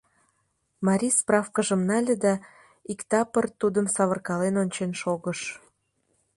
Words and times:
Марий 0.87 1.13
справкыжым 1.19 1.81
нале 1.89 2.15
да 2.23 2.33
иктапыр 2.91 3.45
тудым 3.59 3.85
савыркален 3.95 4.55
ончен 4.63 4.91
шогыш. 5.01 5.39